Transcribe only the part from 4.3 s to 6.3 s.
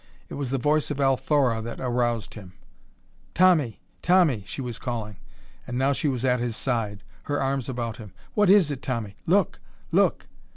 she was calling, and now she was